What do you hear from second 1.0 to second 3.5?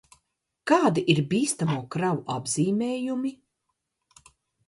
ir bīstamo kravu apzīmējumi?